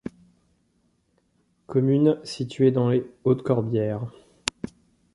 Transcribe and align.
Commune 1.67 2.19
située 2.23 2.71
dans 2.71 2.89
les 2.89 3.05
Hautes-Corbières. 3.23 4.11